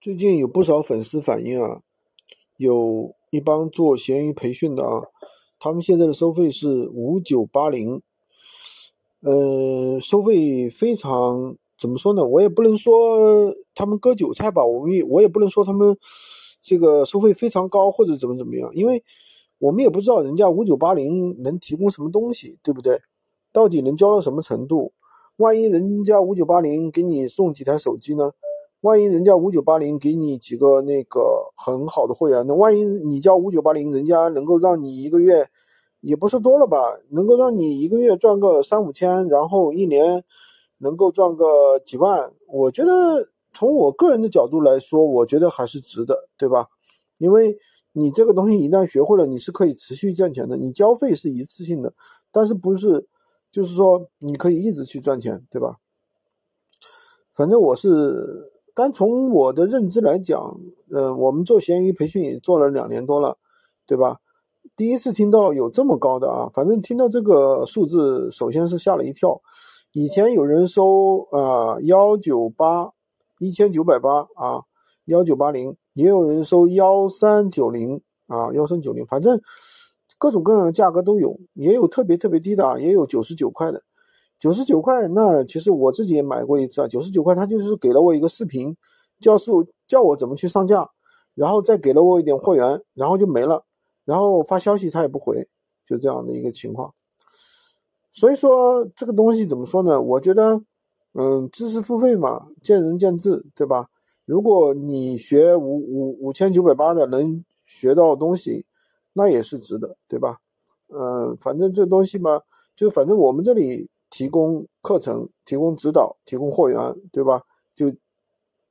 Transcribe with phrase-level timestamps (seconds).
[0.00, 1.82] 最近有不少粉丝反映啊，
[2.56, 5.02] 有一帮做闲鱼培训的啊，
[5.58, 8.00] 他们现在的收费是五九八零，
[9.20, 12.24] 呃，收费非常怎么说呢？
[12.24, 15.94] 我也不能说他们割韭菜吧，我们也我也不能说他们
[16.62, 19.04] 这个收费非常高或者怎么怎么样，因为
[19.58, 22.98] 我们也不知道人家五九八零能提供什么东西，对不对？
[23.52, 24.94] 到底能教到什么程度？
[25.36, 28.32] 万一人家五九八零给你送几台手机呢？
[28.82, 35.46] 万一人家五九八零给你几个那个很好的会员，那万一你交五九八零，人家能够让你一个月，
[36.00, 36.78] 也不是多了吧，
[37.10, 40.24] 能够让你一个月赚个三五千，然后一年
[40.78, 46.68] 能够赚个几万，我觉得从我个人的角度来说，我觉得还是值的，对吧？
[47.18, 47.58] 因为
[47.92, 50.56] 你这个东西一旦学会了，你是可以持续赚钱的。
[50.56, 51.92] 你交费是一次性的，
[52.32, 53.06] 但是不是，
[53.50, 55.76] 就是说你可以一直去赚钱，对吧？
[57.30, 58.49] 反正我是。
[58.74, 60.60] 单从我的认知来讲，
[60.90, 63.36] 嗯，我们做闲鱼培训也做了两年多了，
[63.86, 64.18] 对吧？
[64.76, 69.40] 第一次听到有这么高的啊，反正听到这个数字，首先是吓了一跳。
[69.92, 72.90] 以前有人收啊幺九八
[73.40, 74.62] 一千九百八啊
[75.06, 79.40] 幺九八零，也有人收幺三九零啊幺三九零，反正
[80.16, 83.82] 各种各样的价格都有，也有特别特别低的，啊，也有九十九块的。
[84.40, 86.88] 九十九块，那其实我自己也买过一次啊。
[86.88, 88.74] 九十九块，他就是给了我一个视频，
[89.20, 90.88] 教授教我怎么去上架，
[91.34, 93.62] 然后再给了我一点货源，然后就没了。
[94.06, 95.46] 然后发消息他也不回，
[95.86, 96.90] 就这样的一个情况。
[98.12, 100.00] 所以说这个东西怎么说呢？
[100.00, 100.62] 我觉得，
[101.12, 103.88] 嗯，知识付费嘛，见仁见智，对吧？
[104.24, 108.64] 如果你学五五五千九百八的能学到东西，
[109.12, 110.38] 那也是值得，对吧？
[110.88, 112.40] 嗯，反正这东西嘛，
[112.74, 113.86] 就反正我们这里。
[114.10, 116.78] 提供课程，提供指导，提供货源，
[117.12, 117.40] 对吧？
[117.74, 117.90] 就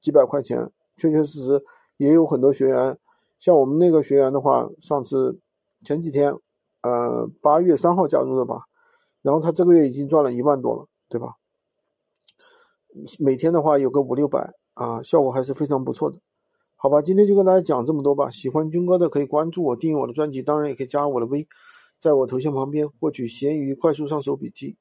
[0.00, 1.64] 几百块钱，确确实实
[1.96, 2.98] 也有很多学员。
[3.38, 5.38] 像我们那个学员的话，上次
[5.84, 6.34] 前几天，
[6.82, 8.64] 呃，八月三号加入的吧，
[9.22, 11.36] 然后他这个月已经赚了一万多了，对吧？
[13.18, 16.18] 每天的话有个五六百啊，效果还是非常不错的。
[16.74, 18.30] 好吧，今天就跟大家讲这么多吧。
[18.30, 21.46] 喜欢军哥的可以关注我，订阅我的专辑，当然也可以加我的微，
[22.00, 24.76] 在我头像旁边获取闲鱼快速上手笔记。